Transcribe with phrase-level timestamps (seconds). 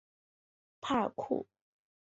[0.81, 1.45] 帕尔库。